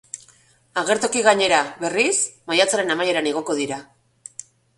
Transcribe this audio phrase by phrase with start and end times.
[0.81, 2.15] Agertoki gainera, berriz,
[2.49, 3.79] maiatzaren amaieran igoko dira.